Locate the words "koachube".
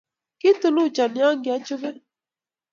1.43-1.89